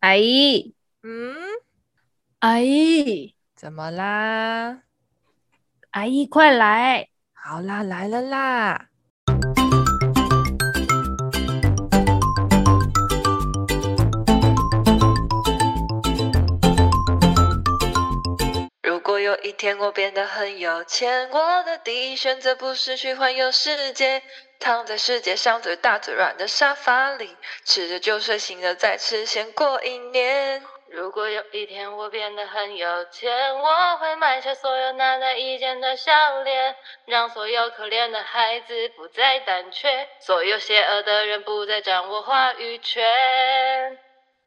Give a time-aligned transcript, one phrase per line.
[0.00, 1.34] 阿姨，嗯，
[2.40, 4.82] 阿姨，怎么啦？
[5.90, 7.08] 阿姨，快来！
[7.34, 8.89] 好啦，来了啦！
[19.20, 24.22] 有一天我变得很有钱，我的第一选择不是去环游世界。
[24.58, 30.62] 躺在世界上最大最软的沙发里，吃着就睡，醒了再吃，先过一年。
[30.90, 43.02] 如果有一天我变得很有钱，我会买下所有难得一件的笑脸，让所有可怜的孩子不再胆怯，所有邪恶的人不再掌握话语权。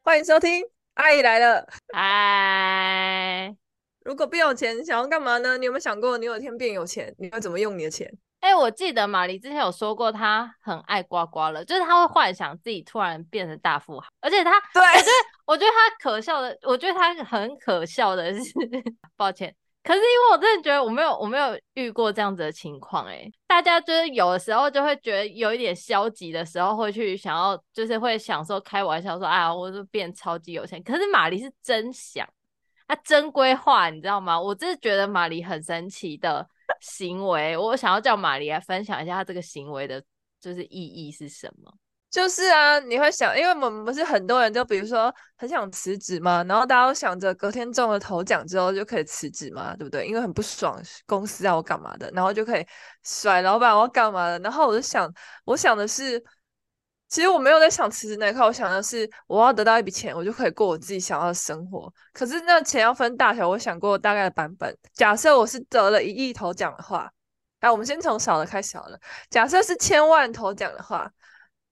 [0.04, 0.62] 欢迎收听
[0.94, 1.62] 《阿姨来了》。
[1.92, 3.56] 嗨，
[4.04, 5.58] 如果变有钱，你想要干嘛呢？
[5.58, 8.12] 你有没有想过，你有一天变有钱，你会怎么用你的钱？
[8.42, 15.12] 哎、欸，我记得玛丽之前有说过，她很爱刮刮乐，就是她会幻想自己突然变成大富豪，而且她，对，我觉得，
[15.46, 18.42] 我觉得她可笑的，我觉得她很可笑的是，
[19.16, 32.28] 抱歉，可是因为我真的觉得我没有，我没有遇过这样子的情况，哎，大家就是有的时候就会觉得有一点消极的时候，会去想要，就是会想说开玩笑说，哎呀，我就变超级有钱，可是玛丽是真想，
[32.88, 34.40] 他真规划，你知道吗？
[34.40, 36.48] 我真的觉得玛丽很神奇的。
[36.80, 40.04] 行为，我想要叫玛丽来分享一下他这个行为的，
[40.42, 41.72] 就是意义是什么？
[42.10, 50.06] 就是啊，你会想，因为我们不是很多人，就比如说很想辞职嘛，然后大家都想着隔天中了头奖之后就可以辞职嘛，对不对？
[50.08, 52.66] 因为很不爽公司要我干嘛的，然后就可以
[53.04, 55.12] 甩老板我干嘛的，然后我就想，
[55.46, 56.22] 我想的是。
[57.14, 61.94] 其实我没有在想辞职那一块，我想的是我要得到一笔钱，我就可以过我自己想要的生活。
[62.12, 64.76] 可是那钱要分大小，我想过大概的版本。
[64.96, 67.08] 假设我是得了一亿头奖的话，
[67.60, 69.00] 哎，我们先从小的开始好了。
[69.30, 71.08] 假设是千万头奖的话，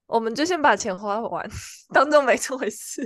[0.05, 1.49] 我们就先把钱花完，
[1.91, 3.01] 当做没这回事。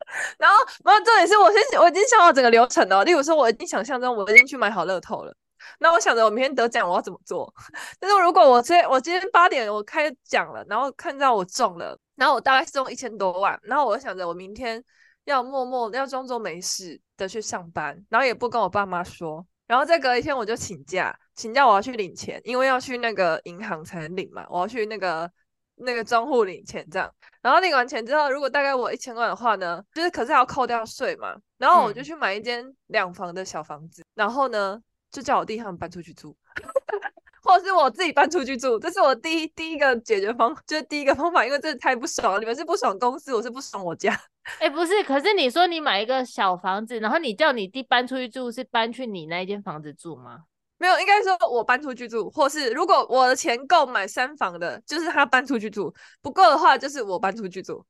[0.36, 3.02] 然后，然后重点是我先我已经想好整个流程了。
[3.06, 5.34] 例如说，我已经想象中我已经去买好乐透了。
[5.78, 7.52] 那我想着我明天得奖我要怎么做？
[7.98, 14.82] 但是如果我今天我今天八点我开奖了，然后看到我中了，然后我大概是中一千多万，然后我想着我明天
[15.24, 25.30] 要默默要装作没事的去上班，然后也不跟我爸妈说，然后再隔一天我就请假，请假我要去领钱，因为要去那个银行才能领嘛，我要去那个
[25.76, 27.10] 那个账户领钱这样，
[27.42, 34.80] 然后领完钱之后，如果大概我一千万的话呢，就是可是还要扣掉税嘛，然后我就去买一间两房的小房子，嗯、然后呢。
[35.14, 36.36] 就叫我弟他们搬出去住，
[37.40, 42.40] 或者是我自己搬出去住，这是我第一第一个解决方，就是第一个方法，因为真的太不爽了。
[42.40, 44.12] 你们是不爽公司，我是不爽我家。
[44.58, 50.40] 哎、欸，不是，可是你说你买一个小房子，然后你叫你弟搬出去住，是搬去你那一间房子住吗？
[50.78, 57.86] 没有，应该说我搬出去住，或是如果我的钱够买三房的，就是他搬出去住；不够的话，就是我搬出去住。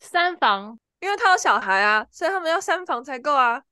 [0.00, 3.62] 三房，因为他有小孩啊，所以他们要三房才够啊。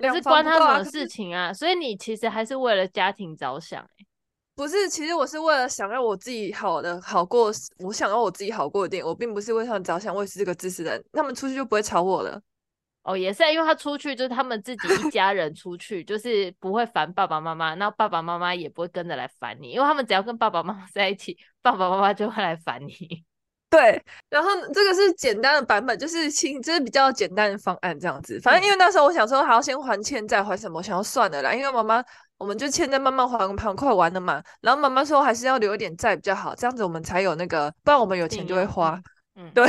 [0.00, 1.52] 是关他什么事情啊？
[1.52, 4.06] 所以你其实还是为了家庭着想，欸，
[4.54, 4.88] 不是？
[4.88, 9.04] 其实我是为了想让我自己好的好过，我想要我自己好过一点。
[9.04, 12.40] 我并不是为他们着想，我也是这个知识人，他们出去就不会吵我了。
[13.04, 23.24] 哦，也是，因为他出去就是他们自己一家人出去， 就是不会烦爸爸妈妈，那爸爸妈妈也不会跟着来烦你，因为他们只要跟爸爸妈妈在一起， 爸爸妈妈就会来烦你。
[23.72, 28.38] 对，然后这个是简单的版本，就是轻，就是比较简单的方案这样子。
[28.42, 32.04] 反正因为那时候我想说还要先还欠债还什么，我想要算了啦，因为妈妈
[32.36, 34.42] 我们就欠债慢慢还，很快完了嘛。
[34.60, 39.00] 然后妈妈说还是要留一点债比较好，这样子我们才有那个，不然我们有钱就会花。
[39.36, 39.66] 嗯，对。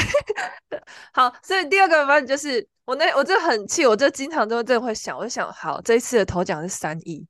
[1.14, 7.26] 好，所以第二个版本就是我那我就很气，我就经常都这会想，我就想好这一次的头奖是三亿，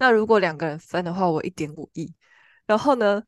[0.00, 2.12] 那如果两个人分的话，我一点五亿。
[2.66, 3.22] 然后呢，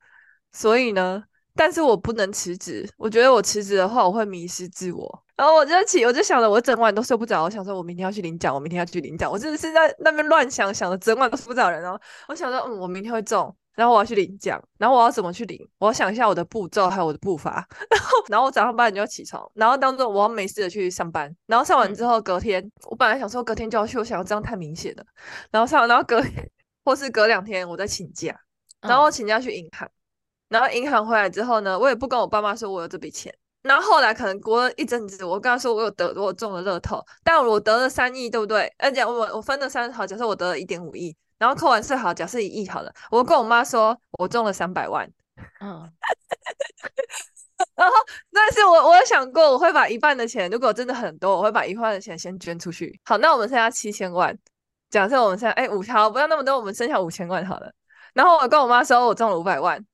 [0.51, 1.23] 所以呢。
[1.59, 5.25] 但是我不能辞职，我觉得我辞职的话，我会迷失自我。
[5.35, 7.43] 然后我就起，我就想着，我整晚都睡不着。
[7.43, 9.29] 我想说，我明天要去领奖，我明天要去领奖。
[9.29, 11.83] 我真的是在那边乱想，想的整晚都睡不着人。
[11.83, 15.69] 然后我想说，嗯，我明天会中，然后我要去领奖，然后我要怎么去领？
[15.79, 17.67] 我要想一下我的步骤还有我的步伐。
[17.91, 21.35] 然后，然后我早上八点就要起床，然后当做我要没事的去上班。
[21.47, 25.05] 然后上完之后，隔天、嗯、我本来想说隔天就要去，我想要这样太明显了。
[25.51, 26.23] 然后上完，然后隔
[26.85, 28.33] 或是隔两天我再请假，
[28.81, 29.89] 然后我请假去银行。
[29.89, 29.98] 嗯
[30.49, 33.35] 然后银行回来之后呢，我也不跟我爸妈说我有这笔钱。
[33.63, 38.73] 然后后来可能过了一阵子，我跟他说我有得，我中了乐透，但我得了三亿，对不对？
[38.79, 45.11] 而且我我分了三好，假设我得了一点五亿，然后扣完税好，假设一亿好了，我跟我妈说我中了三百万。
[45.61, 45.91] 嗯。
[47.75, 47.95] 然后，
[48.33, 52.99] 但是我我有想过，我会把一半的钱，如果真的很多，我会把一半的钱先捐出去。
[53.05, 54.37] 好，那我们剩下七千万。
[54.91, 57.71] 假设我们现在哎五条，不要那么多，我们剩下五千万好了。
[58.15, 59.85] 然后我跟我妈说我中了五百万。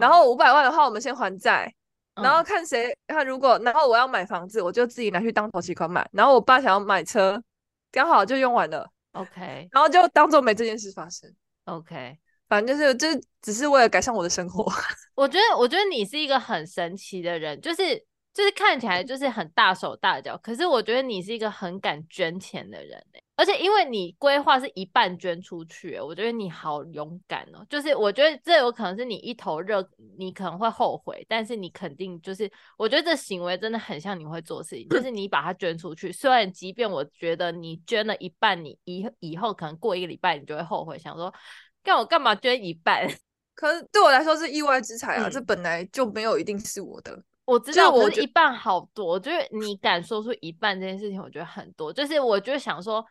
[0.00, 1.72] 然后五百万的话，我们先还债，
[2.14, 7.42] 然后看谁，他如果然后我要买房子，我就自己拿去当头期款买，然后我爸想要买车，
[7.90, 11.30] 刚好就用完了，OK，然后就当做没这件事发生
[11.64, 12.16] ，OK，
[12.48, 13.06] 反正就是就
[13.42, 14.70] 只是为了改善我的生活。
[15.14, 18.04] 我觉得我觉得你是一个很神奇的人，就是。
[18.32, 27.66] 就是看起来就是很大手大脚，可是我觉得你是一个很敢捐钱的人，欸，而且因为你规划是一半捐出去，欸，我觉得你好勇敢哦。
[27.68, 29.84] 就是我觉得这有可能是你一头热，
[30.16, 36.12] 你可能会后悔，但是你肯定就是，我觉得这行为真的很像你会做事情，就是你把它捐出去。
[36.12, 41.34] 虽然即便我觉得你捐了一半，你以以后可能过一个礼拜你就会后悔，想说
[41.82, 43.08] 干我干嘛捐一半？
[43.56, 47.20] 可是对我来说是意外之财啊，嗯，这本来就没有一定是我的。
[47.50, 51.92] 我知道，我一半好多，我觉得你敢说出一半这件事情，我觉得很多。
[51.92, 53.04] 就是我就想说，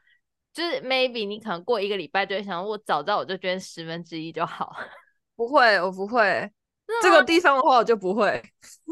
[0.53, 4.73] 就是 maybe 你可能过一个礼拜就会想，我早知道我就捐十分之一就好。
[5.35, 6.49] 不会，我不会。
[7.01, 8.41] 这个地方的话，我就不会。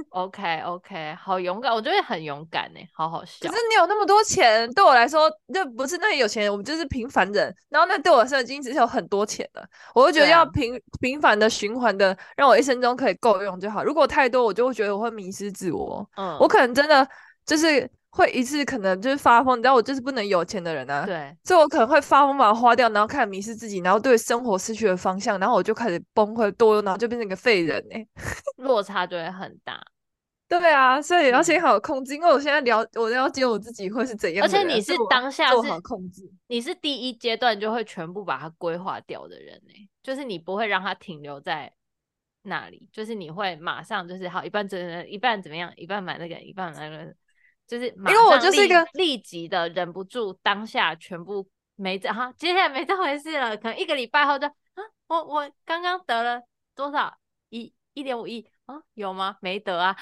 [0.10, 3.48] OK OK，好勇敢，我觉得很勇敢呢，好好笑。
[3.50, 7.54] 可是你有那么多钱，对我来说，就不是那有钱人，我们就是平凡人。
[7.70, 9.68] 然后那对我来说，已经只是有很多钱了。
[9.94, 13.84] 我会觉得要平、啊、平凡的循环的，让我一生中可以够用就好。
[13.84, 16.08] 如果太多，我就会觉得我会迷失自我。
[16.16, 17.08] 嗯，我可能真的
[17.46, 17.90] 就是。
[18.18, 21.06] 会一次可能就是发疯，你知道我就是不能有钱的人啊。
[21.06, 28.08] 对，所以我可能会发疯把它花掉，然后开始迷失自己，然后对生活失去了方向，然后我就开始崩溃堕落，然后就变成一个废人哎、欸，
[28.58, 29.80] 落差就会很大。
[30.50, 41.72] 对啊，所以要先好好控制，因为我现在了我了解我自己会是怎样的，而且你是当下是做好控制，你是第一阶段就会全部把它规划掉的人呢、欸，就是你不会让它停留在
[42.44, 47.14] 那里，就是你会马上就是好一半真的，一半怎么样，一半买那个，一半买那个。
[47.68, 56.42] 就是因为我就是一个立即的忍不住当下全部没这哈，接下来没这回事了，可能一个礼拜后就啊，我我刚刚得了
[56.76, 57.16] 多少？
[57.50, 59.38] 一一点五亿啊，有吗？
[59.42, 59.96] 没得啊，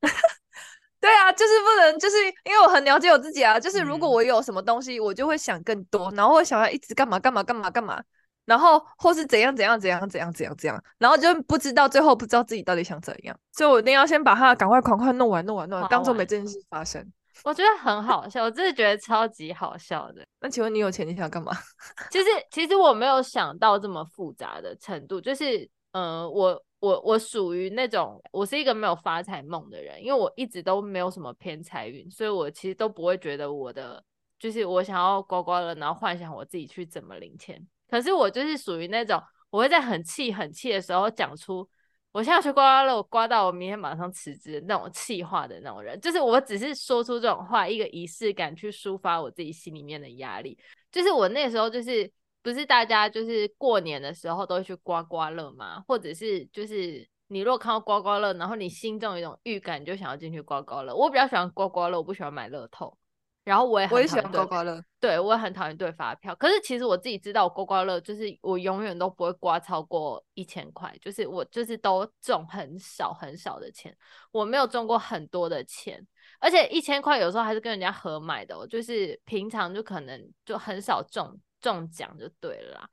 [1.00, 8.02] 对啊，就是不能，就是因为我很了解我自己啊，就是如果我有什么东西，我就会想更多，然后会想要一直干嘛干嘛干嘛干嘛，
[8.44, 17.06] 然后或是怎样怎样怎样怎样怎样怎样，然后就不知道最后不知道自己到底想怎样，所以我一定要先把它赶快赶快弄完弄完弄完，当做没这件事发生。
[17.44, 20.24] 我觉得很好笑，我真的觉得超级好笑的。
[20.40, 21.50] 那请问你有钱你想干嘛？
[22.10, 25.58] 其实其实我没有想到这么复杂的程度，就是
[25.92, 34.02] 嗯、呃，我我我属于那种我是一个没有发财梦的人，因为我一直都没有什么偏财运，所以我其实都不会觉得我的
[34.38, 37.66] 就是我想要刮刮乐，然后幻想我自己去怎么领钱。
[37.92, 41.68] 可是我就是属于那种我会在很气很气的时候讲出。
[42.10, 50.58] 我现在去刮刮乐，刮到我明天马上辞职那种气话的那种人，就是我只是说出这种话，一个仪式感去抒发我自己心里面的压力。
[50.90, 52.10] 就是我那时候就是
[52.42, 55.82] 不是大家就是过年的时候都会去刮刮乐吗？
[55.86, 60.94] 或者是就是你如果看到刮刮乐，然后你心中有一种预感，你就想要进去刮刮乐。
[60.94, 62.94] 我比较喜欢刮刮乐，我不喜欢买乐透。
[63.44, 66.32] 然后我也很我也喜欢刮刮乐，对，我也很讨厌对发票。
[66.36, 73.96] 可是其实我自己知道，刮刮乐就是我永远都不会刮超过一千块，就是我就是都中很少很少的钱，
[74.30, 76.06] 我没有中过很多的钱，
[76.38, 82.88] 而且一千块有时候还是跟人家合买的，就是平常就可能就很少中中奖就对了啦。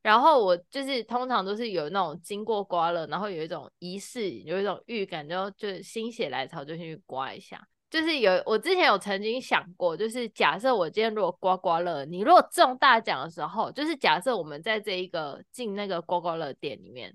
[0.00, 7.68] 然后我就是通常都是有那种经过刮了，然后有一种仪式，有一种预感，就就心血来潮就去刮一下。
[7.90, 17.12] 就是有，我之前有曾经想过，就是假设我今天如果刮刮乐，你如果中大奖的时候，就是假设我们在这一个进那个刮刮乐店里面，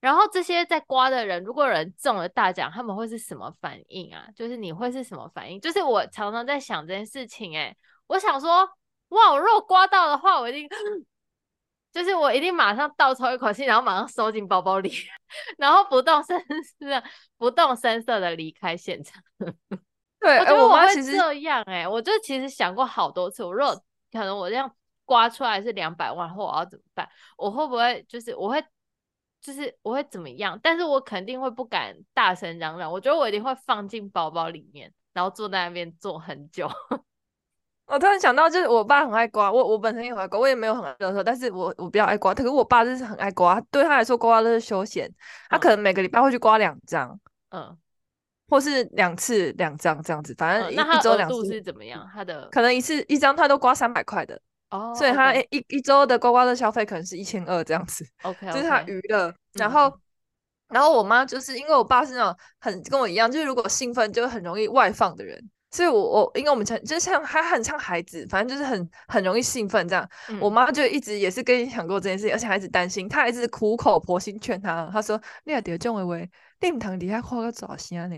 [0.00, 4.28] 然后这些在刮的人，如果人中了大奖，他们会是什么反应啊？
[4.36, 5.60] 就是你会是什么反应？
[5.60, 7.76] 就是我常常在想这件事情，欸，哎，
[8.06, 8.68] 我想说，
[9.08, 10.68] 哇，我如果刮到的话，我一定，
[11.92, 14.92] 就是我一定马上倒抽一口气，然后马上收进包包里，
[15.58, 16.40] 然后不动声
[16.78, 17.02] 色，
[17.36, 19.20] 不动声色的离开现场。
[20.20, 23.74] 对，我觉得我会这样哎、我就其实想过好多次，我如果
[24.12, 24.70] 可能我这样
[25.04, 27.08] 刮出来是两百万，或我要怎么办？
[27.36, 28.62] 我会不会就是我会
[29.40, 30.58] 就是我会怎么样？
[30.62, 36.68] 但是我肯定会不敢大声嚷嚷，我觉得我一定会放进包包里面，然后坐在那边坐很久。
[37.86, 42.34] 我突然想到，就是我爸很爱刮，我我本身也很爱刮，我也没有很爱乐透，但是我我比较爱刮。
[42.34, 45.10] 可是我爸就是很爱刮，对他来说刮刮乐是休闲，
[45.48, 47.18] 他可能每个礼拜会去刮两张。
[47.50, 47.78] 嗯。
[48.48, 52.08] 或是两次两张这样子，反正一周两次是怎么样？
[52.12, 54.40] 他的可能一次一张他都刮三百块的
[54.70, 58.04] 哦，所以他一一周的刮刮乐消费可能是一千二这样子。
[58.24, 59.34] OK，就是他娱乐。
[59.52, 59.92] 然后，
[60.68, 65.38] 然后我妈就是因为我爸是那种很跟我一样，就是如果兴奋就很容易外放的人，
[65.70, 70.08] 所以我我因为我们成就像还很像孩子，反正就是很很容易兴奋这样。
[70.40, 78.16] 我妈就一直也是跟你讲过这件事情，而且还一直担心，她还一直苦口婆心劝他，她说：“你也得这种维维。”你唔通底下夸个爪声呢？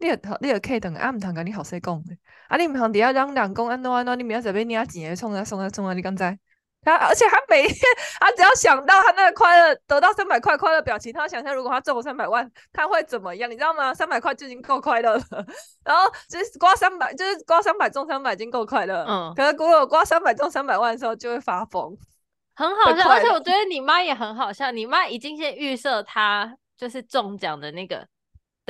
[0.00, 2.16] 你有你有可以等啊，唔通跟你好势讲的
[2.48, 5.92] 啊，你唔通底下让人讲安怎安怎，你明仔载要领钱的，冲啊冲啊冲啊！
[5.92, 6.36] 你刚才
[6.82, 7.76] 他，而且他每天，
[8.18, 13.50] 他只要想到他那个快乐得到三百块快乐表情，他想象如果他中了三百万，他会怎么样？
[13.50, 13.92] 你知道吗？
[13.92, 15.22] 三百块就已经够快乐了，
[15.84, 19.04] 然后就是刮三百，就是刮三百中三百已经够快乐。
[19.06, 21.94] 嗯，可是如果刮三百中三百万的时候，就会发疯，
[22.54, 23.06] 很好笑。
[23.10, 28.06] 而且我觉得你妈也很好笑，你妈已经先预设他就是中奖的那个。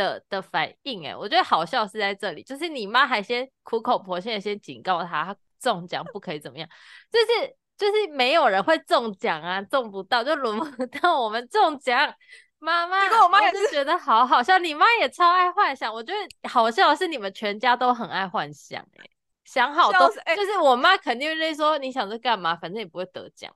[0.01, 6.69] 的的反应哎，我觉得好笑是在这里，就是你妈还先苦口婆心的先警告他，他中奖不可以怎么样，
[7.11, 12.15] 就是就是没有人会中奖啊，中不到就轮不 到我们中奖。
[12.59, 15.93] 妈妈，结果我妈也是觉得好好笑，你妈也超爱幻想。
[15.93, 19.09] 我觉得好笑的是你们全家都很爱幻想哎，
[19.45, 23.51] 想好都是，就是我妈肯定会说你想着干嘛，反正也不会得奖。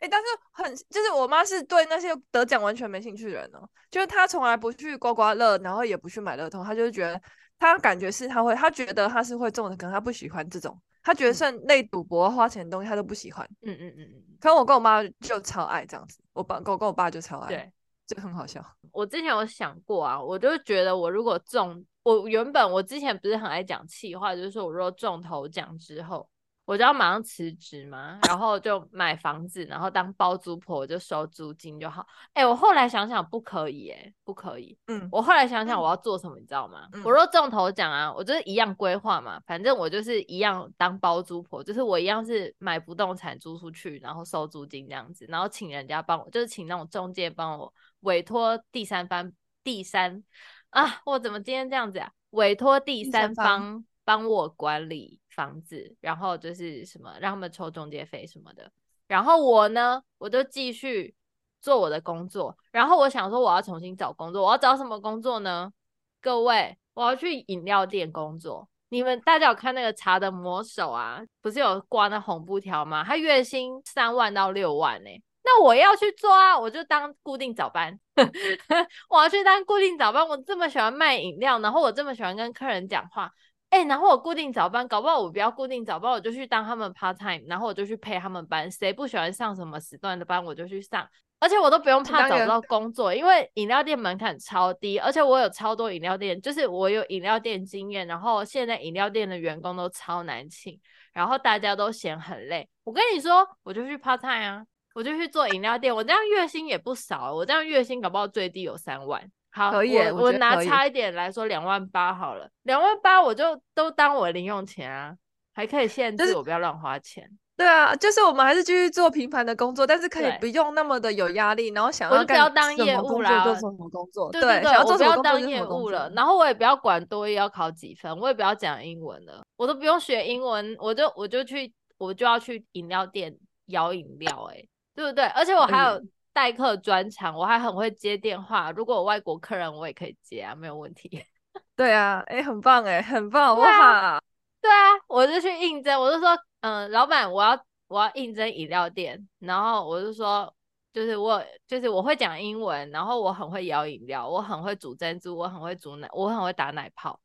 [0.00, 7.20] 哎、欸，但是很就是我妈是对那些得奖完全没兴趣的人哦，就是她从来不去刮刮乐，然后也不去买乐透，她就是觉得
[7.58, 13.46] 她感觉是她会，她觉得她是会中的，可能她不喜欢这种，她觉得算类赌博花钱的东西，她都不喜欢。
[13.60, 14.24] 嗯嗯嗯嗯。
[14.40, 17.72] 可是我跟我妈就超爱这样子，我爸跟我跟我爸就超爱，对，
[18.06, 18.64] 就很好笑。
[18.92, 26.26] 我之前有想过啊，我就觉得我如果中，我原本我之前不是很爱讲气话，就是说我如果中头奖之后。
[26.70, 32.06] 我就要马上辞职嘛，然后就买房子，然后当包租婆，我就收租金就好。
[32.32, 34.78] 哎、欸，我后来想想不可以，哎，不可以。
[34.86, 36.86] 嗯，我后来想想我要做什么，你知道吗？
[36.92, 49.32] 嗯、我若中头奖啊，我就是一样规划嘛，反正我就是一样当包租婆，就是我一样是买不动产租出去，然后收租金这样子，然后请人家帮我，就是请那种中介帮我委托第三方，
[49.64, 50.22] 第三
[50.68, 52.12] 啊，我怎么今天这样子啊？
[52.30, 55.20] 委托第三方帮我管理。
[55.30, 58.70] 房子，然后就是什么让他们抽中介费什么的，
[59.06, 61.14] 然后我呢，我就继续
[61.60, 62.54] 做我的工作。
[62.72, 65.72] 然后我想说，我要重新找工作，我要找什么工作呢？
[66.20, 68.68] 各位，我要去饮料店工作。
[68.88, 71.22] 你们大家有看那个茶的魔手啊？
[71.40, 73.04] 不是有挂那红布条吗？
[73.04, 75.10] 他月薪三万到六万呢、
[75.44, 77.98] 那我要去做啊，我就当固定早班。
[79.08, 80.26] 我要去当固定早班。
[80.26, 83.30] 我这么喜欢卖饮料，然后我这么喜欢跟客人讲话。
[83.70, 88.68] 哎、欸，然后我固定早班，搞不好我不要固定早班，我就去当他们 part time，然后我就去陪他们班。
[88.68, 91.08] 谁不喜欢上什么时段的班，我就去上，
[91.38, 100.76] 而且我都不用怕找不到工作，因为饮料店门槛超低，而且我有超多饮料店，就是我有饮料店经验，然后现在饮料店的员工都超难请，
[101.12, 102.68] 然后大家都嫌很累。
[102.82, 109.30] 我跟你说，我就去 part time 啊，我就去做饮料店，我这样月薪也不少，我这样月薪搞不好最低有三万。
[109.50, 115.14] 好，可以，我我拿差一点来说，两万八好了，两万八我就都当我的零用钱啊，
[115.52, 117.28] 还可以限制我不要乱花钱。
[117.56, 124.32] 对啊，就是我们还是继续做平凡的工作，但是可以不用那么的有压力，然后想要不要当业务啦，做什么工作？
[124.32, 134.64] 对对对，我不要当业务了，然后我也不要管多益要考几分，我也不要讲英文了，我都不用学英文，我就我就去我就要去饮料店摇饮料，哎，
[134.94, 135.26] 对不对？
[135.26, 136.00] 而且我还有。
[136.40, 138.70] 代客专场，我还很会接电话。
[138.70, 141.22] 如果有外国客人，我也可以接啊，没有问题。
[141.76, 144.22] 对啊，哎、欸，很棒哎，很棒，哇、啊！
[144.58, 146.30] 对啊，我就去应征，我就说，
[146.60, 150.50] 嗯，老板，我要我要应征饮料店，然后我就说，
[150.94, 157.20] 就是我就是我会讲英文，然后我很会摇饮料，我很会煮珍珠，我很会煮奶，我很会打奶泡，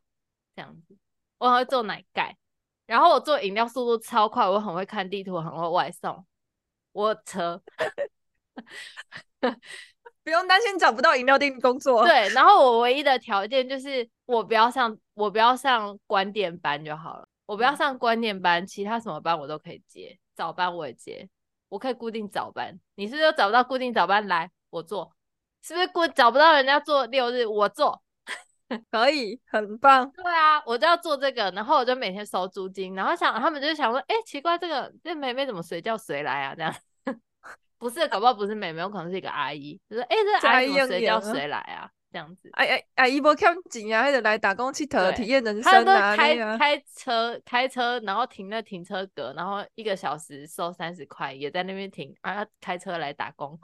[0.54, 0.98] 这样子，
[1.38, 2.36] 我很会做奶盖，
[2.86, 6.26] 然后我做饮料速度超快，我很会看地图，很会外送，
[6.92, 7.62] 我车。
[10.24, 12.04] 不用担心找不到饮料店工作。
[12.06, 17.28] 对，然后我唯一的条件就是我不要上，我不要上关店班就好了。
[17.46, 21.30] 我不要上关店班，其他什么班我都可以接，早班我也接，
[21.70, 22.80] 我可以固定早班。
[22.96, 25.12] 你是不是又找不到固定早班来我做？
[25.62, 28.02] 是不是固找不到人家做六日我做？
[28.90, 30.10] 可以，很棒。
[30.10, 36.56] 对啊，我就要做这个，然后我就每天收租金，然后想他们就想说，哎、欸，奇怪，这个这妹妹怎么随叫随来啊？
[36.56, 36.74] 这样。
[37.78, 39.80] 不是，搞不好不是妹妹，有可能是一个阿姨。
[39.90, 42.50] 就是：“哎、欸，这阿姨谁叫谁来啊？”这样子。
[42.54, 46.16] 哎哎，阿姨不看紧呀，还得来打工去体验人生啊！
[46.16, 53.60] 开开车开车，然后停了停车格，然后一个小时收三十块，也在那边停啊，开车来打工。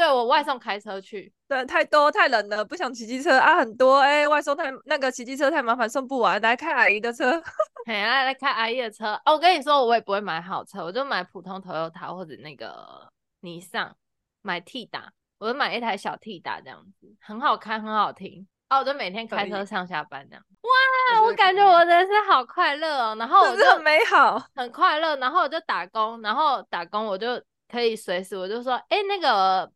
[0.00, 7.30] 对，我外送开车去，对，太多太冷了，不想骑机车啊，很多哎、欸，外送太那个骑机车太麻烦，送不完，来开阿姨的车，
[7.84, 9.12] 来来开阿姨的车。
[9.26, 13.94] 哦，我跟你说，我也不会买好车，我就买普通 Toyota 或者那个尼桑，
[14.40, 18.48] 买 T 打，我就买一台小 T 打这样子，很好开，很好停。
[18.70, 20.42] 哦，我就每天开车上下班这样。
[20.62, 27.38] 哇，我感觉我人生好快乐哦，然后我就很美好，很快乐，然后我就打工，然后打工我就
[27.70, 29.70] 可以随时我就说，哎、欸，那个。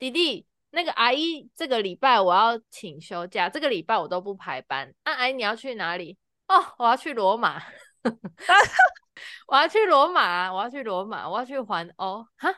[0.00, 4.94] 弟弟，那个阿姨这个礼拜我要请休假，这个礼拜我都不排班。
[5.02, 6.16] 啊，阿姨你要去哪里？
[6.48, 7.62] 哦，我要去罗马，
[9.46, 12.48] 我要去罗马，我要去罗马，我要去环欧，哈，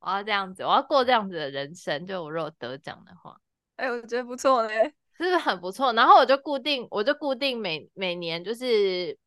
[0.00, 2.06] 我要这样子，我要过这样子的人生。
[2.06, 3.38] 就我如果得奖的话，
[3.76, 4.84] 哎，我觉得不错嘞，
[5.18, 5.92] 是不是很不错？
[5.92, 9.18] 然后我就固定，我就固定每每年就是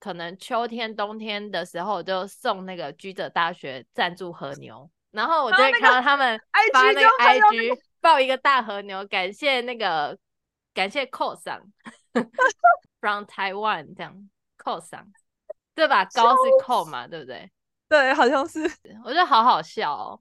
[0.00, 4.90] 可能秋天、冬天的时候，我就送那个居者大学赞助和牛。
[5.12, 6.38] 然后我就会看到他们
[6.72, 10.18] 发那个 IG 抱一个大和牛，感谢那个
[10.74, 11.08] 感谢
[11.40, 11.60] 桑
[13.00, 14.28] from Taiwan 这样
[14.58, 15.06] Cole 桑
[15.74, 16.04] 对吧？
[16.06, 17.50] 高是 Cole 嘛，对不对？
[17.88, 18.60] 对，好像是。
[19.04, 20.20] 我觉得好好笑哦，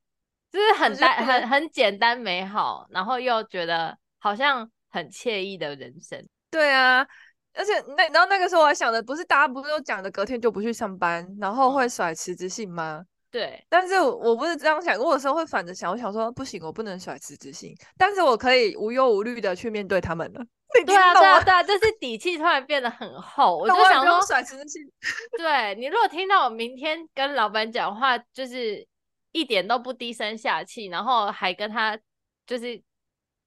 [0.51, 6.25] 就是很单很很简单美好，然后又觉得好像很惬意的人生。
[6.50, 7.05] 对啊，
[7.53, 13.05] 而且那然后那个时候我还想的不是大家不是都讲的隔天就不去上班，然后会甩辞职信吗？
[13.31, 20.45] 对，但是我不是这样想，我有时候会反着想，我想说不行，我不能甩辞职信，但是我可以无忧无虑的去面对他们了。
[20.85, 24.81] 对啊，对啊，对啊，就是底气突然变得很厚，我就想说甩辞职信。
[25.38, 28.85] 对，你如果听到我明天跟老板讲话，就是
[29.31, 31.97] 一点都不低声下气，然后还跟他
[32.45, 32.81] 就是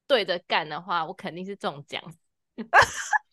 [0.06, 2.02] 对着干的话，我肯定是中奖。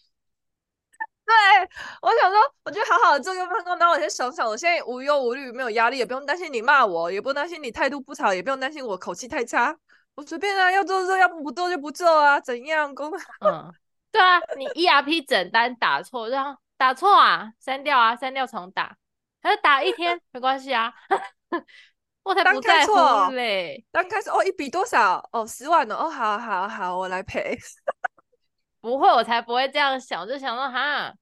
[1.32, 1.70] 对，
[2.02, 9.76] 我想说，我就好好的做个办公，然后我先想想，我现在无忧无虑，没有压力，也不用担心你骂我，也不用担心你态度不好，也不用担心我口气太差，
[10.16, 12.94] 我随便啊，要做就做，要不不做就不做啊，怎样？
[12.94, 13.74] 公，嗯，
[14.12, 18.96] 对啊，你 ERP 整单打错，然后打错啊，删掉啊，删掉重打，
[19.42, 20.94] 还是打一天没关系啊，
[22.24, 22.94] 我才不在乎
[23.32, 23.84] 嘞。
[23.92, 25.28] 刚开始哦，一笔多少？
[25.32, 27.58] 哦，十万哦，哦，好好好，我来赔。
[28.82, 31.14] 不会，我才不会这样想，我就想说哈。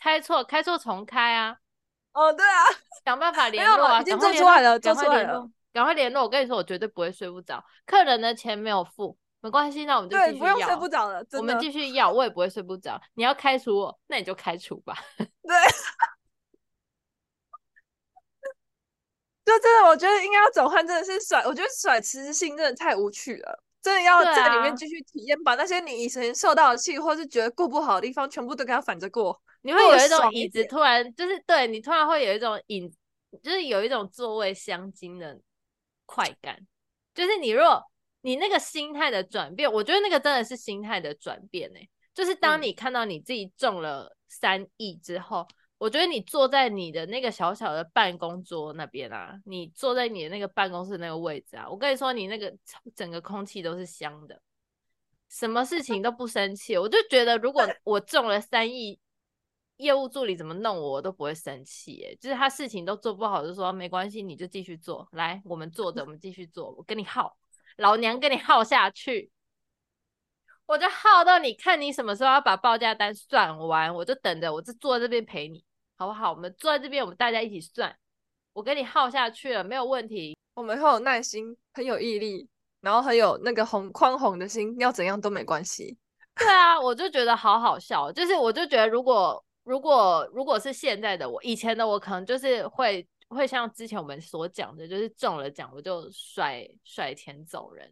[0.00, 1.56] 开错，开错重开啊！
[2.12, 2.62] 哦，对啊，
[3.04, 6.22] 想办法联络啊，已经做出来了，做出来了，赶快联络！
[6.22, 7.64] 我跟你说，我绝对不会睡不着。
[7.86, 13.00] 客人的钱没有付，没关系，那我们就继续不用睡不着了，我们继续要，我也不会睡不着。
[13.14, 14.96] 你要开除我，那你就开除吧。
[15.18, 15.56] 对，
[19.44, 21.42] 就真的，我觉得应该要转换，真的是甩。
[21.44, 23.60] 我觉得甩辞职信真的太无趣了。
[23.82, 29.38] 真的要在里面继续体验，啊、把那些你以前受到的气，或是觉得过不好的地方，全部都给他反着过。
[29.64, 32.88] 你会有一种椅子突然就是对你突然会有一种椅，
[33.42, 35.40] 就是有一种座位香精的
[36.06, 36.64] 快感。
[37.12, 37.82] 就是你若
[38.20, 41.90] 你那个心态的转变，我觉得那个真的是心态的转变呢、欸。
[42.14, 45.40] 就是当你看到你自己中了三亿之后。
[45.40, 52.50] 嗯我觉得你坐在你的那个小小的办公桌那边啊，你坐在你的那个办公室那个位置啊，我跟你说，你那个
[52.94, 54.40] 整个空气都是香的，
[55.28, 56.78] 什么事情都不生气。
[56.78, 58.98] 我就觉得，如果 我中了三亿，
[59.76, 62.04] 业务助理怎么弄我，我都不会生气。
[62.04, 65.08] 哎，就是他事情都做不好，就说没关系，你就继续做。
[65.12, 67.36] 来，我们坐着，我们继续做，我跟你耗，
[67.76, 69.30] 老娘跟你耗下去。
[70.66, 75.62] 我就耗到你看你什么时候要把报价单算完，我就等着，我就坐在这边陪你，
[75.98, 76.32] 好不好？
[76.32, 77.94] 我们坐在这边，我们大家一起算，
[78.54, 80.34] 我跟你耗下去了，没有问题。
[80.54, 82.48] 我们会有耐心，很有毅力，
[82.80, 85.98] 然后很有那个红宽宏的心，要怎样都没关系。
[86.36, 97.90] 对啊，我就觉得好好笑，就是我就觉得如果如果如果是现在的我，以前的我可能就是会会像之前我们所讲的，就是中了奖我就甩甩钱走人。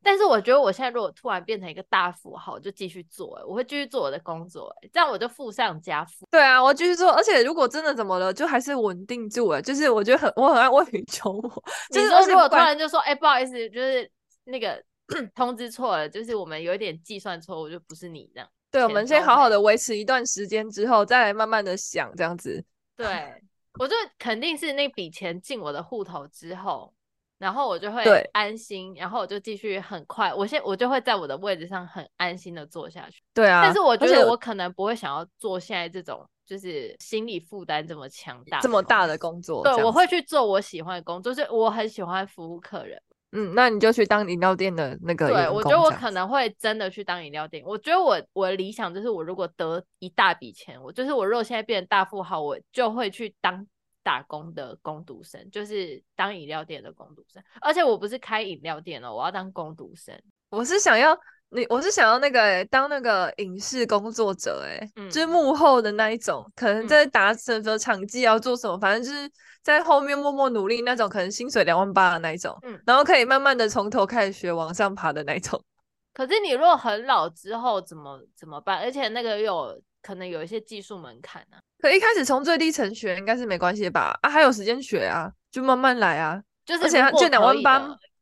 [0.00, 6.24] 但是我觉得我现在如果突然变成一个大富豪，我就继续做，欸，我会继续做我的工作，欸，这样我就富上加富。
[6.30, 9.60] 对啊，我继续做，而且如果真的怎么了，就还是稳定住了。
[9.60, 11.64] 就是我觉得很，我很爱未雨绸缪。
[11.90, 14.08] 就是说如果突然就说，哎，欸，不好意思，就是
[14.44, 14.80] 那个
[15.34, 18.48] 通知错了，就是我们有一点计算错误，就不是你这样。
[18.70, 22.64] 对，我们先好好的维持一段时间之后，再来慢慢的想这样子。
[22.96, 23.34] 对，
[23.78, 26.92] 我就肯定是那笔钱进我的户头之后。
[27.38, 28.02] 然后我就会
[28.32, 33.22] 安心，然后我就继续很快，我现我就会在我的位置上很安心的做下去。
[33.32, 39.62] 对啊，但是我觉得我可能不会想要做现在这种就是心理负担这么强大、这么大的工作。
[39.62, 43.00] 对，我会去做我喜欢的工作，就是我很喜欢服务客人。
[43.32, 45.28] 嗯，那你就去当饮料店的那个。
[45.28, 47.62] 对，我觉得我可能会真的去当饮料店。
[47.66, 53.66] 我觉得我我的理想就是我如果得一大笔钱，我就是我如果现在变成大富豪，我就会去当。
[54.00, 60.18] 打工的工读生，就是当饮料店的工读生，而且我不是开饮料店哦，我要当工读生。
[60.48, 61.14] 我是想要
[61.50, 69.30] 你，我是想要那个、欸、当那个影视工作者、欸，哎、嗯，就是幕后的那一种，可能在打什么场记要做什么，嗯、反正就是
[69.62, 75.58] 在后面默默努力那种，可能薪水两万八的那一种，嗯，然后可以慢慢的从头开始学往上爬的那一种。
[76.12, 78.78] 可是你如果很老之后怎么怎么办？
[78.80, 81.60] 而且那个又有可能有一些技术门槛呢、啊。
[81.80, 84.18] 可一开始从最低层学应该是没关系吧？
[84.22, 86.42] 啊，还有时间学啊，就慢慢来啊。
[86.66, 87.78] 就是而且就两万八，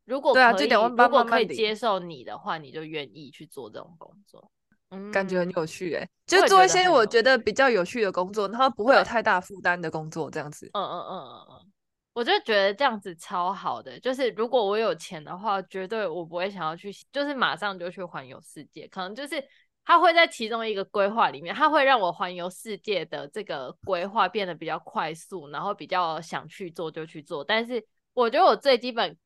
[0.06, 4.50] 如果对啊，可以这点万八如果可以接受你的话，你就愿意去做这种工作。
[4.90, 10.70] 嗯，感觉很有趣哎、欸，就做一些我觉得比较有趣的工作，然后不会有太大负担的工作，这样子。
[10.72, 11.72] 嗯嗯嗯嗯嗯，
[12.12, 13.98] 我就觉得这样子超好的。
[13.98, 18.86] 就是如果我有钱的话，绝对我不会想要去，就是马上就去环游世界。
[18.86, 19.42] 可能就是
[19.84, 27.42] 他会在其中一个规划里面，他会让我环游世界的这个规划变得比较快速，然后比较想去做就去做。
[27.42, 29.16] 但是我觉得我最基本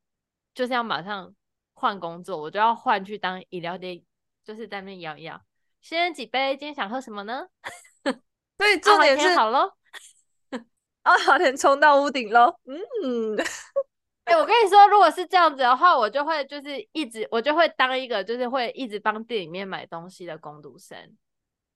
[0.54, 1.34] 就是要马上
[1.74, 4.02] 换工作，我就要换去当饮料店，
[4.44, 5.40] 就是在那边摇一摇。
[5.80, 7.48] 先生几杯，今天想喝什么呢？
[8.58, 9.72] 所以重点是啊好喽。
[11.02, 12.54] 啊，好点 冲到屋顶喽。
[12.66, 13.34] 嗯，
[14.24, 21.16] 哎、欸，我跟你说，如果是这样子的话，我就会就是一直，我就会当一个就是会一直帮店里面买东西的工读生，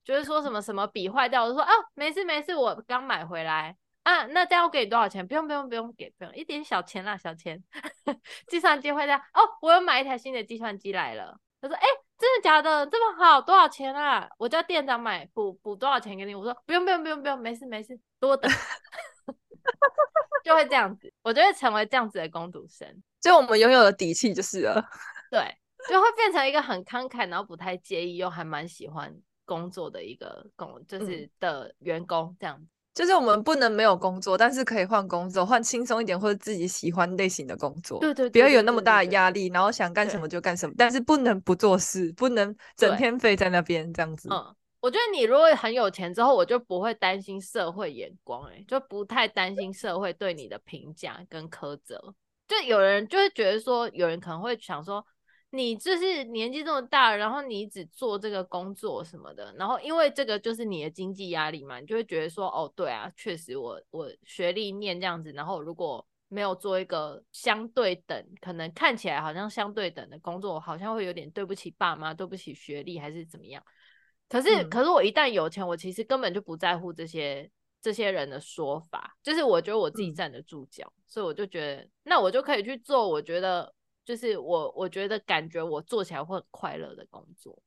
[0.04, 5.26] 就是说什么什么笔坏掉，我就说啊，没事没事，我刚买回来啊，那这样我给你多少钱？
[5.26, 7.62] 不用不用不用给，不用一点小钱啦，小钱。
[8.48, 11.38] 计算机会这样哦，我又买一台新的计算机来了。
[11.60, 12.04] 他说，哎、欸。
[12.16, 12.86] 真的假的？
[12.86, 14.26] 这么好，多少钱啊？
[14.38, 16.32] 我叫店长买补补多少钱给你？
[16.32, 18.48] 我说不用不用不用不用，没事没事，多等，
[20.44, 22.88] 就会这样子，我就会成为这样子的工读生，
[23.20, 24.82] 就我们拥有的底气就是了，
[25.28, 25.54] 对，
[25.88, 29.12] 就会变成一个很慷慨，然后不太介意又还蛮喜欢
[29.44, 32.73] 工作的一个工，就是的员工这样子。
[32.94, 37.98] 就是我们不能没有工作，但是可以换工作，换轻松一点或者自己喜欢类型的工作。
[37.98, 44.28] 对对，不要有那么大的压力，然后想干什么就干什么，但是不能不做事，不能整天废在那边这样子。
[44.30, 52.14] 嗯，我觉得你如果很有钱之后，我就不会担心社会眼光，欸，哎，就不太担心社会对你的评价跟苛责。
[52.46, 55.04] 就有人就会觉得说，有人可能会想说。
[55.54, 73.62] 你就是年纪这么大，然后你只做这个工作什么的，然后因为这个就是你的经济压力嘛，你就会觉得说，哦，对啊，确实我我学历念这样子，然后如果没有做一个相对等，可能看起来好像相对等的工作，好像会有点对不起爸妈，对不起学历还是怎么样。
[74.28, 77.48] 可是，嗯、可是我一旦有钱，我其实根本就不在乎这些
[77.80, 83.73] 这些人的说法，就是我觉得我自己站得住脚，嗯、所以我就觉得，那我就可以去做，我觉得。
[84.04, 87.58] 就是我，我觉得感觉我做起来会很快乐的工作。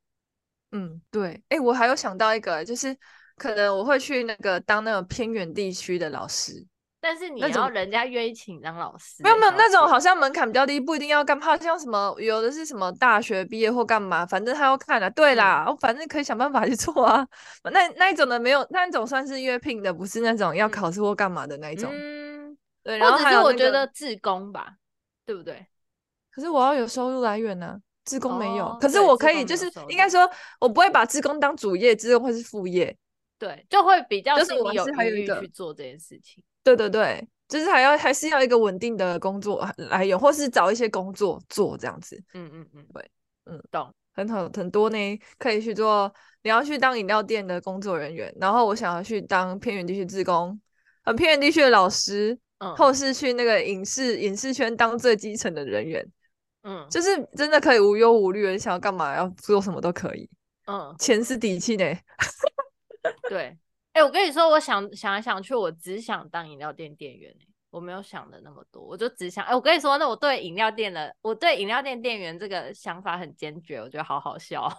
[0.71, 1.31] 嗯，对。
[1.49, 2.95] 哎、欸，我还有想到一个，就是
[3.37, 6.65] 可能我会去那个当那种偏远地区的老师。
[6.99, 15.09] 但是你要人家愿意请当老师，没有没有那种好像门槛比较低，不一定要干嘛，像什么有的是什么大学毕业或干嘛，反正他要看的、啊。
[15.11, 17.25] 对啦，反正可以想办法去做啊。
[17.71, 21.89] 那那一种的没有，那一种算是约聘的，不是那种要考试或干嘛的那一种。
[21.93, 22.97] 嗯，对。
[22.97, 24.73] 然后、那个、或者是我觉得自工吧，
[25.23, 25.65] 对不对？
[26.37, 28.65] 可是我要有收入来源呢、啊，志工没有。
[28.67, 32.95] 哦、可是我可以，就是应该说，我不会把志工当主业，志工会是副业。
[33.39, 36.43] 对，就会比较就是我有还有一个去做这件事情。
[36.63, 42.15] 对对对，就是还要还是要一个稳定的工作来源，或是找一些工作做这样子。
[42.35, 43.09] 嗯嗯嗯，对，
[43.45, 46.13] 嗯，懂，很好，很多呢，可以去做。
[46.43, 50.61] 你要去当饮料店的工作人员，然后我想要去当偏远地区志工，
[51.03, 56.07] 很偏远地区的老师，嗯，或是去那个影视影视圈当最基层的人员。
[56.67, 60.29] 嗯，就是真的可以无忧无虑，你想要干嘛，要做什么都可以。
[60.65, 61.85] 嗯，钱是底气呢。
[63.29, 63.57] 对，
[63.93, 67.33] 哎、欸，我跟你说，我想想来想去，我只想当饮料店店员，
[67.69, 74.69] 我没有想的那么多，我就只想，哎、欸，我跟你说，那我对饮料店的，我对饮料店店员这个想法很坚决，我觉得好好笑。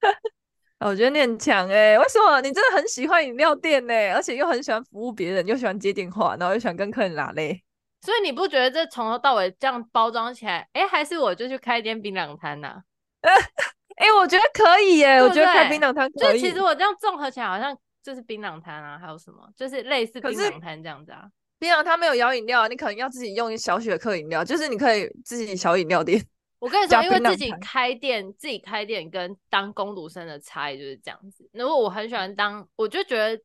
[0.80, 2.40] 我觉得你很强哎，为什么？
[2.40, 7.62] 你真的很喜欢饮料店呢，而且又很喜欢服务别人，又喜欢接电话，然后又喜欢跟客人拉嘞。
[8.04, 12.82] 所以你不觉得这从头到尾这样包装起来，哎，还是我就去开一间槟榔摊呐？
[13.22, 16.40] 哎，我觉得可以耶，对对我觉得开槟榔摊可以。
[16.40, 21.24] 就其实我这样综合起来，好像就是槟榔摊啊，还有什么，就是类似槟榔摊这样子啊。
[21.60, 26.20] 槟榔摊没有摇饮料，你可能要自己用小雪克饮料，就是你可以自己小饮料店。
[26.58, 31.48] 我跟你 说，因为自己开店，自己开店跟当工读生的差异就是这样子。
[31.52, 33.40] 如果我很喜欢当，我就觉得。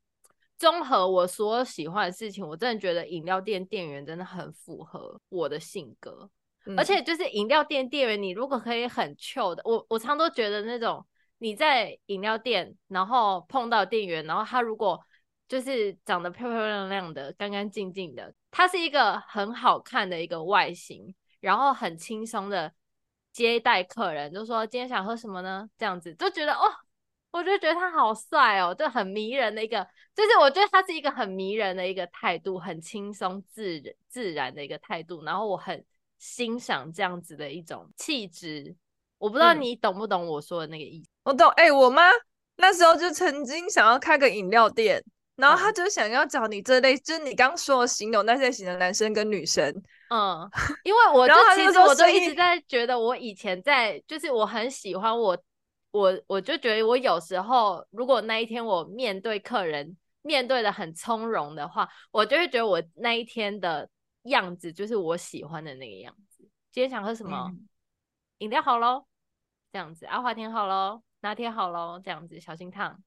[0.57, 6.27] 综合我所有喜欢的事情，我真的觉得饮料店店员真的很符合我的性格，
[6.65, 11.05] 嗯、而且就是饮料店店员，你如果可以很 chill 的，我我常都觉得那种
[11.37, 14.99] 你在饮料店，然后碰到店员，然后他如果
[15.47, 22.73] 就是长得漂漂亮亮的、干干净净的，他是一个很好看的一个外形，然后很轻松的
[23.31, 25.69] 接待客人，就说今天想喝什么呢？
[25.77, 26.65] 这样子就觉得哦。
[27.31, 29.85] 我就觉得他好帅哦，就很迷人的一个，
[30.15, 35.83] 就是我觉得他是一个很迷人的一个态度，很轻松自自然的一个态度，然后我很
[36.17, 38.75] 欣赏这样子的一种气质。
[39.19, 41.09] 我不知道你懂不懂我说的那个意思？
[41.09, 41.49] 嗯、我懂。
[41.51, 42.03] 哎、欸，我妈
[42.55, 45.03] 那时候就曾经想要开个饮料店，
[45.35, 49.69] 然后她就想要找你这类，嗯、就是你刚说的形容那些型的男生跟女生，
[50.09, 50.49] 嗯，
[50.83, 55.37] 因为我就其实我就一直在觉得，我以前在就是我很喜欢我
[55.97, 63.89] 我我就觉得我有时候如果那一天我面对客人面对的很从容的话，我就会觉得我那一天的
[64.23, 66.47] 样子就是我喜欢的那个样子。
[66.71, 67.51] 今天想喝什么？
[68.39, 69.05] 饮、嗯、料好喽，
[69.71, 70.05] 这样子。
[70.05, 72.39] 阿华田好喽，拿铁好喽，这样子。
[72.39, 73.01] 小心烫。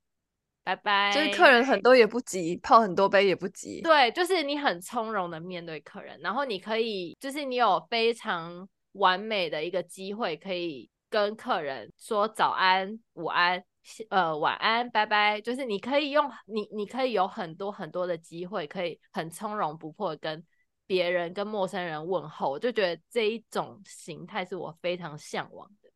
[0.65, 1.13] 拜拜。
[1.13, 3.81] 就是客人很多也不急，泡很多杯也不急。
[3.83, 13.63] 对，就是你很从容的面对客人，然后你可以，就是你有非常完美的一个机会，可以跟客人说早安、午安、
[14.09, 15.41] 呃晚安、拜拜。
[15.41, 20.43] 就是你可以用你，你可以有很多很多的机会，可以很从容不迫跟
[20.87, 22.49] 别人、跟陌生人问候。
[22.51, 25.91] 我就觉得这一种形态是我非常向往的。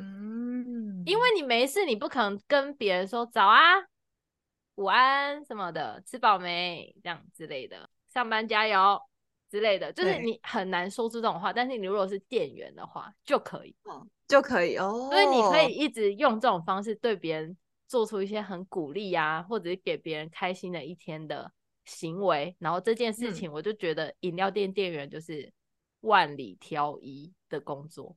[0.00, 3.74] 嗯，因为你没事，你不可能跟别人说早啊、
[4.76, 9.00] 午安什么的，吃饱没这样之类的，上班加油
[9.50, 11.52] 之类的，就是你很难说出这种话。
[11.52, 13.74] 但是你如果是店员的话，就可以，
[14.28, 15.08] 就可以哦。
[15.10, 17.56] 所以你可以一直用这种方式对别人
[17.88, 21.50] 做出一些很鼓励啊，或者是给别人开心的一天的
[21.86, 22.54] 行为。
[22.58, 25.50] 然后这件事情，我就觉得饮料店店员就是
[26.02, 28.14] 万里挑一的工作。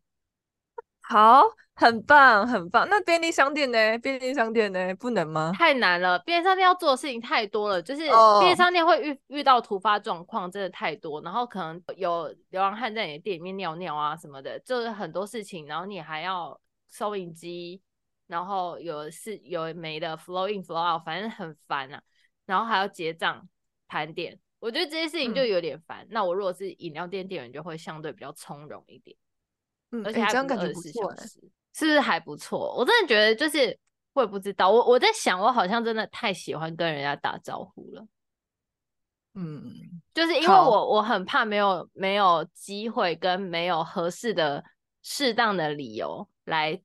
[1.01, 2.87] 好，很棒，很棒。
[2.89, 3.97] 那便利商店呢？
[3.97, 4.93] 便利商店呢？
[4.95, 5.51] 不能吗？
[5.53, 7.81] 太难了，便利商店要做的事情太多了。
[7.81, 8.03] 就是
[8.39, 11.21] 便利商店会遇遇到突发状况，真的太多。
[11.21, 15.65] 然后可能有流浪汉在你的店里面尿尿啊什么的，就是很多事情。
[15.67, 16.57] 然后你还要
[16.89, 17.81] 收银机，
[18.27, 22.01] 然后有是有没的 flow in flow out，反正很烦啊。
[22.45, 23.47] 然后还要结账
[23.87, 26.03] 盘点，我觉得这些事情就有点烦。
[26.03, 29.17] 嗯、那我如果是饮料店店员，就会相对比较从容一点。
[29.91, 31.27] 嗯，而且还不是二十四小时，欸、
[31.73, 32.73] 是不是还不错？
[32.77, 33.77] 我真的觉得就是，
[34.13, 38.05] 我也不知道，我我在想，我好像真的太喜欢跟人家打招呼了。
[39.33, 39.73] 嗯，
[40.13, 44.63] 就是因为我我很怕没有没有机会跟没有合适的
[45.01, 46.81] 适当的理由来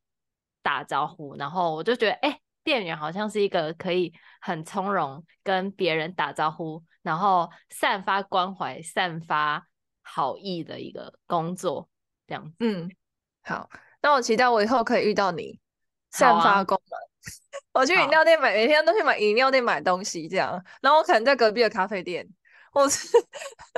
[0.62, 9.66] 打招呼，然后我就觉得，哎、欸，店员好像是一个可以很从容跟别人打招呼，然后散发关怀、散发
[10.03, 11.88] 好意的一个工作。
[12.27, 12.91] 这样子，嗯，
[13.43, 13.69] 好，
[14.03, 15.59] 那我期待我以后可以遇到你，
[16.11, 17.01] 散发光芒。
[17.01, 20.62] 啊、我去饮料店买，每天都去买饮料店买东西，这样。
[20.81, 22.27] 然后我可能在隔壁的咖啡店，
[22.73, 23.09] 或是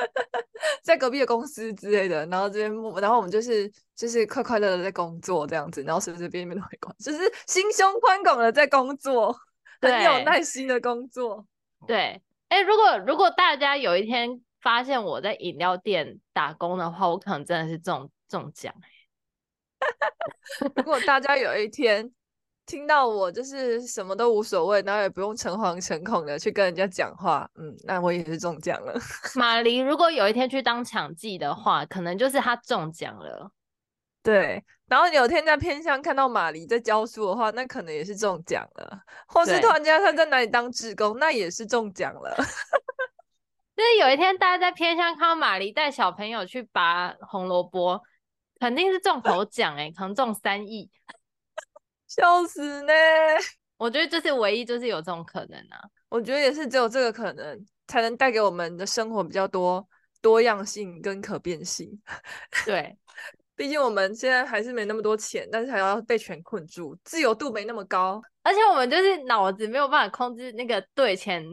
[0.82, 2.24] 在隔壁的公司之类的。
[2.26, 9.34] 然后这边，然后我们就是就是快快乐乐在工作这样子，然后随随便便都会逛，就是心胸宽广的在工作，
[9.80, 11.44] 很有耐心的工作。
[11.86, 18.10] 对，哎、欸，如果如果大家有一天发现我在饮料店打工的话，我可能真的是这种。
[18.28, 18.74] 中奖！
[20.76, 22.10] 如果大家有一天
[22.66, 28.92] 听到我就是什么都无所谓，然后也不用诚惶诚恐的去跟人家讲话，嗯，那我也是中奖了。
[29.36, 33.50] 马黎如果有一天去当场记的话，可能就是他中奖了。
[34.22, 39.00] 对，然后有一天在偏乡看到马黎在教书的话，那可能也是中奖了。
[39.26, 42.36] 或是突然间他在哪里当志工，那也是中奖了。
[42.36, 48.02] 就是有一天大家在偏乡看到马黎带小朋友去拔红萝卜。
[48.58, 50.90] 肯定是中头奖哎，可能中三亿，
[52.06, 52.92] 笑死呢！
[53.76, 55.78] 我觉得这是唯一，就是有这种可能啊。
[56.08, 59.86] 我觉得也是只有这个可能，才能带给我们的生活比较多
[60.20, 61.88] 多样性跟可变性。
[62.64, 62.96] 对，
[63.54, 71.44] 毕竟我们现在还是没那么多钱，但是还要被钱困住，自由度没那么高，而且我们就是脑子没有办法控制那个对钱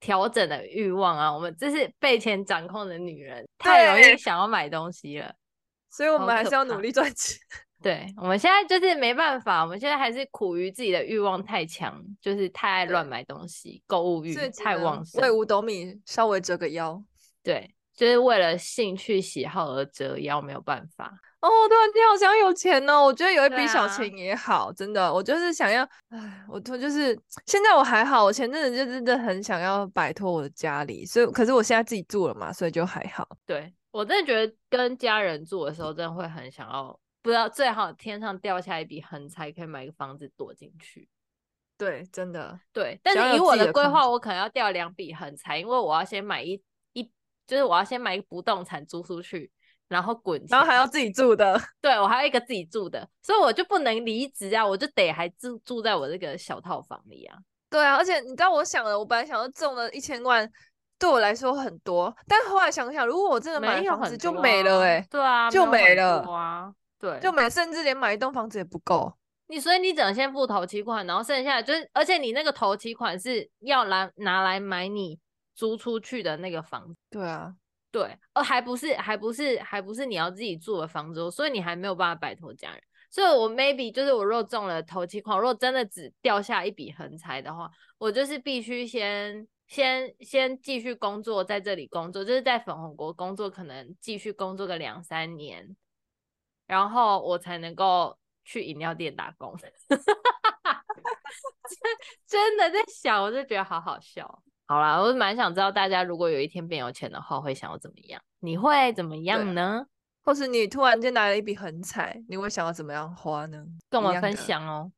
[0.00, 1.32] 调整的欲望啊。
[1.32, 5.32] 我们这是被钱掌控的女人，太容易想要买东西了。
[5.92, 7.38] 所以我们还是要努力赚钱。
[7.82, 15.20] 对，我们现在就是没办法，我们现在还是苦于自己的欲望太强，就是太爱乱买东西，购物欲太旺盛。
[15.20, 17.02] 为五斗米稍微折个腰，
[17.42, 21.12] 对，就是为了兴趣喜好而折腰，没有办法。
[21.40, 23.02] 哦，突然间好想有钱哦！
[23.02, 33.26] 我觉得有一笔小钱也好，啊、真的，我就是想要，唉，我突就是现在我还好，我前阵子就真的很想要摆脱我的家里，所以可是我现在自己住了嘛，所以就还好。
[33.44, 33.74] 对。
[33.92, 41.08] 我真的觉得跟家人住的时候，真的会很想要，不知道最好天上掉下一笔横财，可以买个房子躲进去。
[41.76, 42.98] 对，真的对。
[43.02, 46.62] 但是以我的规划，我可能要掉两笔横财，因为我要先买一
[46.94, 47.04] 一，
[47.46, 49.50] 就是我要先买一个不动产租出去，
[49.88, 51.60] 然后滚，然后还要自己住的。
[51.82, 57.36] 对，我还有一个自己住的，所以我就不能离职啊，我就得还住住在我这个小套房里啊。
[57.68, 60.50] 对啊，而且你知道，我想了，我本来想要中了一千万。
[61.02, 69.12] 对我来说很多，但后来想想，如果我真的买房子就没了哎、欸，对啊，就没了啊，对，就没，甚至连买一栋房子也不够。
[69.48, 75.18] 你所以你只能先付头期款，然后剩下就是，而且你那个头期款是要来拿来买你
[75.56, 76.94] 租出去的那个房子。
[77.10, 77.52] 对啊，
[77.90, 82.80] 对，哦，还不是，还不是，还不是你要自己住的房子，所以你还没有办法摆脱家人。
[83.10, 95.74] 所以我 maybe 就是我若中了头期款，若真的只掉下一笔横财的话，我就是必须先先先继续工作，在这里工作，就是在粉红国工作，可能继续工作个两三年，
[96.66, 99.56] 然后我才能够去饮料店打工。
[102.26, 104.42] 真的在想，我就觉得好好笑。
[104.66, 108.22] 好啦，我蛮想知道大家如果有一天变有钱的话，会想要怎么样？
[108.40, 109.86] 你会怎么样呢？
[110.22, 113.64] 或是你突然间来了一笔横财，你会想要怎么样花呢？
[113.88, 114.92] 跟我们分享哦。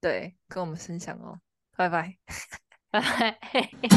[0.00, 1.38] 对，跟我们分享哦。
[1.76, 2.16] 拜拜，
[3.00, 3.68] 对。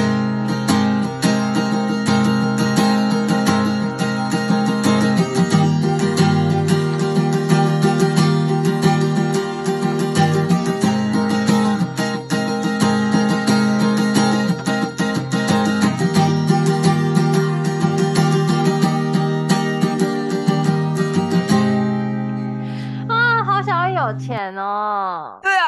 [23.07, 25.39] 啊，好想要有钱哦。
[25.41, 25.58] 对。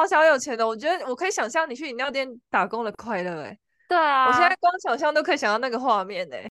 [0.00, 6.49] 好想要有钱的，我觉得我可以想象你去饮料店打工的快乐，哎，对啊，我现在光想象都可以想到那个画面，哎，